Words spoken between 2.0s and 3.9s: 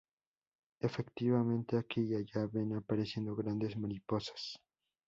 y allá ven apareciendo grandes